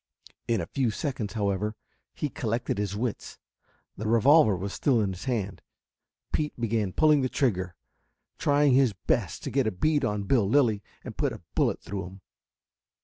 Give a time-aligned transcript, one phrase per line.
[0.47, 1.75] In a few seconds, however,
[2.15, 3.37] he collected his wits.
[3.97, 5.61] The revolver was still in his hand.
[6.33, 7.75] Pete began pulling the trigger,
[8.39, 12.05] trying his best to get a bead on Bill Lilly and put a bullet through
[12.07, 12.21] him.